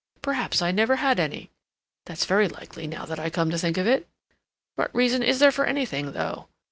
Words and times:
Perhaps 0.23 0.63
I 0.63 0.71
never 0.71 0.95
had 0.95 1.19
any. 1.19 1.51
That's 2.07 2.25
very 2.25 2.47
likely 2.47 2.87
now 2.87 3.05
I 3.07 3.29
come 3.29 3.51
to 3.51 3.57
think 3.59 3.77
of 3.77 3.85
it. 3.85 4.07
(What 4.73 4.89
reason 4.95 5.21
is 5.21 5.37
there 5.37 5.51
for 5.51 5.65
anything, 5.67 6.13
though?) 6.13 6.47